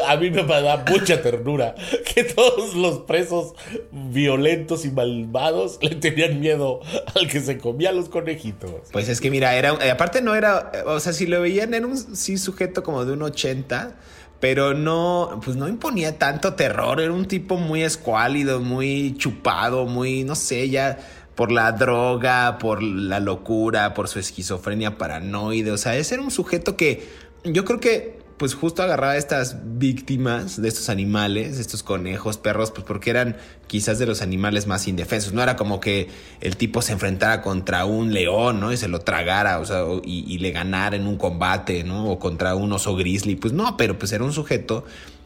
[0.07, 1.75] A mí me da mucha ternura
[2.13, 3.53] que todos los presos
[3.91, 6.81] violentos y malvados le tenían miedo
[7.15, 8.71] al que se comía los conejitos.
[8.91, 11.97] Pues es que mira, era, aparte no era, o sea, si lo veían era un
[11.97, 13.95] sí sujeto como de un 80
[14.39, 20.23] pero no, pues no imponía tanto terror, era un tipo muy escuálido, muy chupado, muy,
[20.23, 20.97] no sé, ya
[21.35, 26.31] por la droga, por la locura, por su esquizofrenia paranoide, o sea, ese era un
[26.31, 27.07] sujeto que
[27.43, 32.71] yo creo que pues justo agarraba a estas víctimas de estos animales, estos conejos, perros,
[32.71, 35.31] pues porque eran quizás de los animales más indefensos.
[35.31, 36.09] No era como que
[36.41, 38.73] el tipo se enfrentara contra un león, ¿no?
[38.73, 42.09] Y se lo tragara, o sea, y, y le ganara en un combate, ¿no?
[42.11, 43.35] O contra un oso grizzly.
[43.35, 44.85] Pues no, pero pues era un sujeto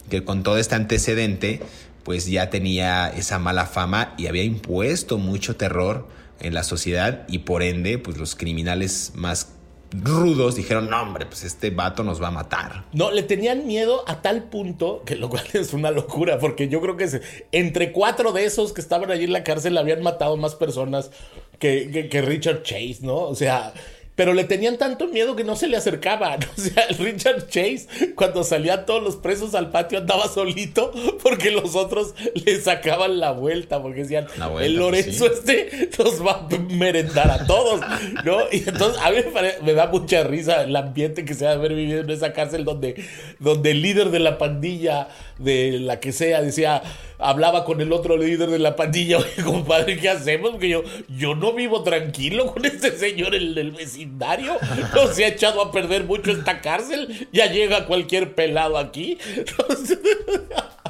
[0.10, 1.62] que con todo este antecedente,
[2.04, 6.08] pues ya tenía esa mala fama y había impuesto mucho terror
[6.40, 9.50] en la sociedad y por ende, pues los criminales más
[9.92, 12.86] rudos dijeron, no hombre, pues este vato nos va a matar.
[12.94, 16.82] No, le tenían miedo a tal punto, que lo cual es una locura, porque yo
[16.82, 17.22] creo que
[17.52, 21.12] entre cuatro de esos que estaban allí en la cárcel habían matado más personas
[21.58, 23.16] que, que Richard Chase, ¿no?
[23.16, 23.74] O sea,
[24.20, 26.42] pero le tenían tanto miedo que no se le acercaban.
[26.58, 30.92] O sea, el Richard Chase, cuando salían todos los presos al patio, andaba solito
[31.24, 36.50] porque los otros le sacaban la vuelta, porque decían, el pues Lorenzo este nos va
[36.52, 37.80] a merendar a todos,
[38.26, 38.40] ¿no?
[38.52, 39.20] Y entonces a mí
[39.64, 42.66] me, da mucha risa el ambiente que se ha de haber vivido en esa cárcel
[42.66, 43.02] donde,
[43.40, 45.08] donde el líder de la pandilla,
[45.40, 46.84] de la que sea, decía
[47.20, 50.52] hablaba con el otro líder de la pandilla, oye, compadre, ¿qué hacemos?
[50.52, 54.58] Porque yo, yo no vivo tranquilo con este señor en el vecindario.
[54.96, 57.28] No se ha echado a perder mucho esta cárcel.
[57.32, 59.18] Ya llega cualquier pelado aquí.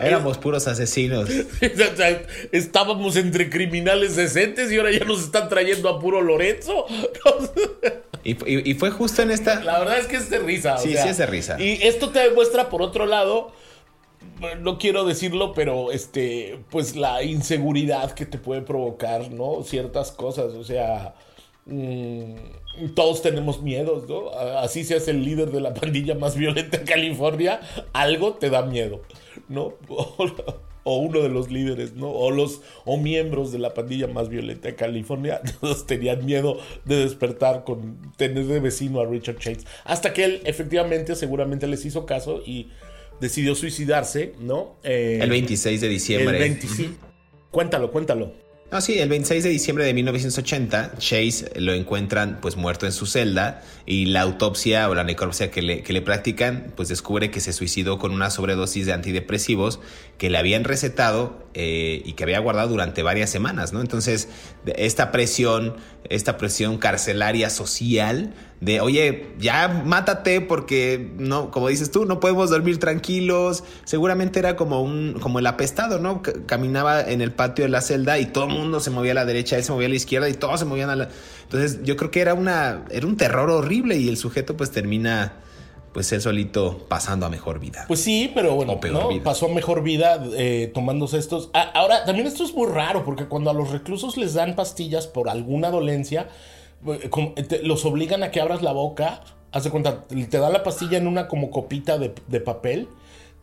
[0.00, 1.28] Éramos puros asesinos.
[2.52, 6.86] Estábamos entre criminales decentes y ahora ya nos están trayendo a puro Lorenzo.
[8.24, 9.62] Y, fue justo en esta.
[9.62, 10.78] La verdad es que es de risa.
[10.78, 11.60] Sí, sí es de risa.
[11.60, 13.52] Y esto te demuestra, por otro lado,
[14.60, 19.62] no quiero decirlo, pero este, pues la inseguridad que te puede provocar, ¿no?
[19.62, 21.14] Ciertas cosas, o sea,
[21.66, 22.34] mm,
[22.94, 24.30] todos tenemos miedos, ¿no?
[24.30, 27.60] Así seas el líder de la pandilla más violenta de California,
[27.92, 29.02] algo te da miedo,
[29.48, 29.74] ¿no?
[30.88, 32.08] O, uno de los líderes, ¿no?
[32.08, 36.98] O los o miembros de la pandilla más violenta de California, todos tenían miedo de
[36.98, 42.06] despertar con tener de vecino a Richard Chase, hasta que él efectivamente seguramente les hizo
[42.06, 42.68] caso y
[43.20, 44.76] decidió suicidarse, ¿no?
[44.84, 46.36] Eh, el 26 de diciembre.
[46.36, 46.90] El 26.
[47.50, 48.45] Cuéntalo, cuéntalo.
[48.68, 53.06] Ah, sí, el 26 de diciembre de 1980, Chase lo encuentran pues muerto en su
[53.06, 57.38] celda y la autopsia o la necropsia que le, que le practican pues descubre que
[57.38, 59.78] se suicidó con una sobredosis de antidepresivos
[60.18, 63.80] que le habían recetado eh, y que había guardado durante varias semanas, ¿no?
[63.80, 64.28] Entonces,
[64.64, 65.76] esta presión,
[66.08, 72.48] esta presión carcelaria social de, oye, ya mátate porque, no, como dices tú, no podemos
[72.48, 73.64] dormir tranquilos.
[73.84, 76.22] Seguramente era como un, como el apestado, ¿no?
[76.46, 79.26] caminaba en el patio de la celda y todo el mundo se movía a la
[79.26, 81.08] derecha, él se movía a la izquierda y todos se movían a la...
[81.42, 85.34] Entonces yo creo que era una, era un terror horrible y el sujeto pues termina
[85.96, 87.86] pues él solito pasando a mejor vida.
[87.88, 88.78] Pues sí, pero bueno,
[89.24, 91.48] pasó a mejor vida eh, tomándose estos.
[91.54, 95.06] Ah, ahora, también esto es muy raro, porque cuando a los reclusos les dan pastillas
[95.06, 96.28] por alguna dolencia,
[96.86, 99.22] eh, los obligan a que abras la boca,
[99.52, 102.90] hace cuenta, te dan la pastilla en una como copita de, papel,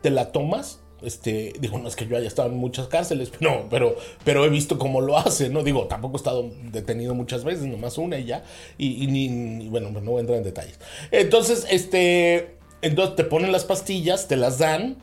[0.00, 3.68] te la tomas este, digo, no es que yo haya estado en muchas cárceles, no,
[3.70, 5.62] pero, pero he visto cómo lo hacen, ¿no?
[5.62, 8.44] Digo, tampoco he estado detenido muchas veces, nomás una y ya,
[8.78, 10.78] y, ni, bueno, no voy a entrar en detalles.
[11.10, 14.96] Entonces, este, entonces te ponen las pastillas, te las dan,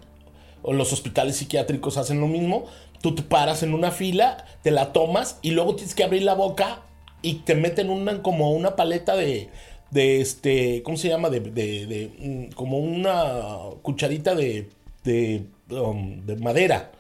[0.64, 2.66] los hospitales psiquiátricos hacen lo mismo,
[3.02, 6.36] tú te paras en una fila, te la tomas y luego tienes que abrir la
[6.36, 6.84] boca
[7.22, 9.50] y te meten una, como una paleta de,
[9.92, 11.30] de este, ¿cómo se llama?
[11.30, 14.70] De, de, mm, como una cucharita de,
[15.04, 16.92] de, um, de madera.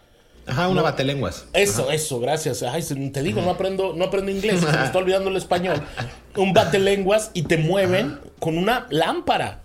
[0.48, 1.46] Ajá, una batelenguas.
[1.54, 2.64] Eso, eso, gracias.
[2.64, 5.82] Ay, te digo, no aprendo, no aprendo inglés, se me está olvidando el español.
[6.36, 9.62] Un batelenguas y te mueven con una lámpara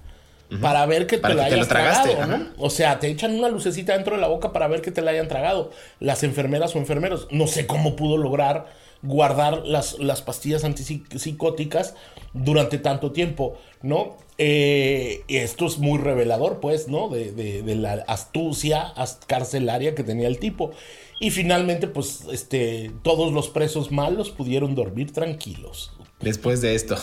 [0.60, 2.46] para ver que te la hayas tragado, ¿no?
[2.58, 5.10] O sea, te echan una lucecita dentro de la boca para ver que te la
[5.10, 5.72] hayan tragado.
[5.98, 8.66] Las enfermeras o enfermeros, no sé cómo pudo lograr
[9.02, 11.94] guardar las, las pastillas antipsicóticas
[12.32, 14.16] durante tanto tiempo, ¿no?
[14.38, 17.08] Eh, esto es muy revelador, pues, ¿no?
[17.08, 18.92] De, de, la astucia
[19.26, 20.72] carcelaria que tenía el tipo.
[21.20, 25.92] Y finalmente, pues, este, todos los presos malos pudieron dormir tranquilos.
[26.20, 26.96] Después de esto.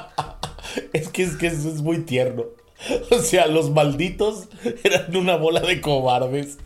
[0.92, 2.44] es que es que es muy tierno.
[3.10, 4.48] O sea, los malditos
[4.84, 6.58] eran una bola de cobardes.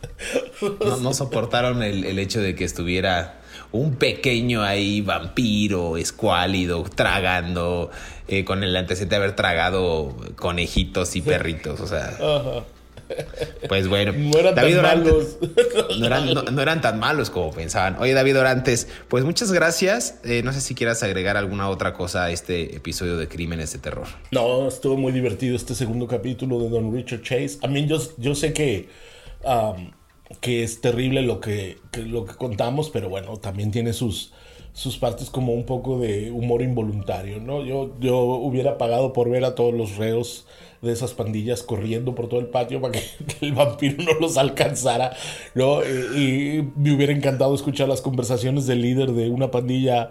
[1.00, 3.40] No, soportaron el, el, hecho de que estuviera
[3.74, 7.90] un pequeño ahí vampiro, escuálido, tragando,
[8.28, 12.16] eh, con el antecedente de haber tragado conejitos y perritos, o sea.
[13.68, 15.38] Pues bueno, no eran David tan malos.
[15.98, 17.96] No eran, tan malos como pensaban.
[17.98, 20.20] Oye, David Orantes, pues muchas gracias.
[20.22, 23.80] Eh, no sé si quieras agregar alguna otra cosa a este episodio de Crímenes de
[23.80, 24.06] Terror.
[24.30, 27.58] No, estuvo muy divertido este segundo capítulo de Don Richard Chase.
[27.62, 28.88] A mí yo, yo sé que
[30.40, 34.32] que es terrible lo que, lo que contamos, pero bueno, también tiene sus,
[34.72, 37.64] sus partes como un poco de humor involuntario, ¿no?
[37.64, 40.46] Yo, yo hubiera pagado por ver a todos los reos
[40.82, 43.02] de esas pandillas corriendo por todo el patio para que,
[43.40, 45.16] el vampiro no los alcanzara,
[45.54, 45.80] ¿no?
[45.82, 50.10] Y, y, me hubiera encantado escuchar las conversaciones del líder de una pandilla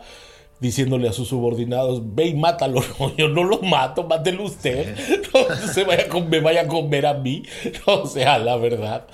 [0.63, 2.82] diciéndole a sus subordinados, ve y mátalo,
[3.17, 4.95] yo no lo mato, mátelo usted,
[5.34, 7.43] no se vaya a, me vaya a comer a mí,
[7.86, 9.05] o sea, la verdad.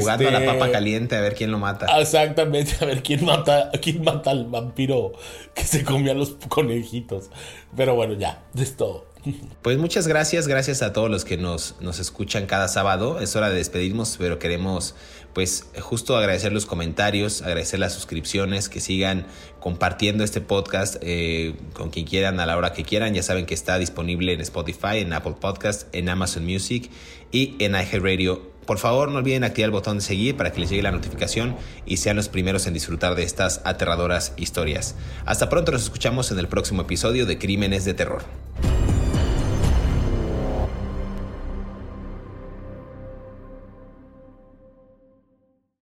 [0.00, 2.00] Jugando a la papa este, caliente a ver quién lo mata.
[2.00, 5.12] Exactamente, a ver quién mata, quién mata al vampiro
[5.54, 7.30] que se comía a los conejitos.
[7.76, 9.14] Pero bueno, ya, es todo.
[9.62, 13.20] Pues muchas gracias, gracias a todos los que nos, nos escuchan cada sábado.
[13.20, 14.94] Es hora de despedirnos, pero queremos
[15.32, 19.26] pues justo agradecer los comentarios, agradecer las suscripciones, que sigan
[19.60, 23.14] compartiendo este podcast eh, con quien quieran a la hora que quieran.
[23.14, 26.90] Ya saben que está disponible en Spotify, en Apple Podcast, en Amazon Music
[27.32, 28.53] y en iHeartRadio.
[28.66, 31.56] Por favor, no olviden activar el botón de seguir para que les llegue la notificación
[31.84, 34.94] y sean los primeros en disfrutar de estas aterradoras historias.
[35.26, 38.24] Hasta pronto, nos escuchamos en el próximo episodio de Crímenes de Terror.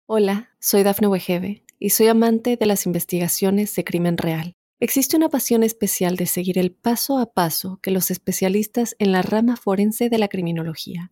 [0.05, 4.53] Hola, soy Dafne Wegebe y soy amante de las investigaciones de crimen real.
[4.79, 9.21] Existe una pasión especial de seguir el paso a paso que los especialistas en la
[9.21, 11.11] rama forense de la criminología